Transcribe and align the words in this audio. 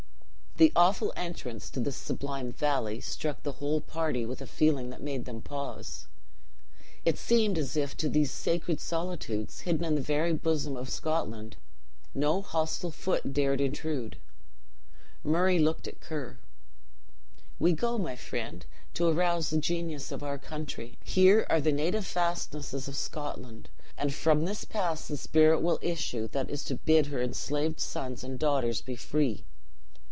The 0.57 0.73
awful 0.75 1.11
entrance 1.15 1.71
to 1.71 1.79
this 1.79 1.95
sublime 1.95 2.51
valley 2.53 2.99
struck 3.01 3.41
the 3.41 3.53
whole 3.53 3.81
party 3.81 4.27
with 4.27 4.41
a 4.41 4.45
feeling 4.45 4.89
that 4.91 5.01
made 5.01 5.25
them 5.25 5.41
pause. 5.41 6.05
It 7.05 7.17
seemed 7.17 7.57
as 7.57 7.75
it 7.75 7.91
to 7.97 8.07
these 8.09 8.31
sacred 8.31 8.79
solitudes, 8.81 9.61
hidden 9.61 9.83
in 9.85 9.95
the 9.95 10.01
very 10.01 10.33
bosom 10.33 10.75
of 10.77 10.89
Scotland, 10.89 11.55
no 12.13 12.41
hostile 12.43 12.91
foot 12.91 13.33
dared 13.33 13.59
intrude. 13.61 14.17
Murray 15.23 15.57
looked 15.57 15.87
at 15.87 15.99
Ker. 16.01 16.37
"We 17.57 17.71
go, 17.73 17.97
my 17.97 18.15
friend, 18.17 18.63
to 18.95 19.07
arouse 19.07 19.49
the 19.49 19.57
genius 19.57 20.11
of 20.11 20.21
our 20.21 20.37
country! 20.37 20.99
Here 21.03 21.47
are 21.49 21.61
the 21.61 21.71
native 21.71 22.05
fastnesses 22.05 22.87
of 22.87 22.95
Scotland; 22.95 23.69
and 23.97 24.13
from 24.13 24.45
this 24.45 24.63
pass 24.65 25.07
the 25.07 25.17
spirit 25.17 25.61
will 25.61 25.79
issue 25.81 26.27
that 26.33 26.51
is 26.51 26.63
to 26.65 26.75
bid 26.75 27.07
her 27.07 27.21
enslaved 27.21 27.79
sons 27.79 28.23
and 28.23 28.37
daughters 28.37 28.81
be 28.81 28.97
free." 28.97 29.43